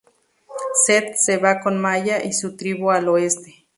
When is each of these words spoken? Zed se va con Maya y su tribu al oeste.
Zed 0.83 1.13
se 1.13 1.37
va 1.37 1.59
con 1.59 1.79
Maya 1.79 2.23
y 2.23 2.33
su 2.33 2.55
tribu 2.55 2.89
al 2.89 3.07
oeste. 3.07 3.67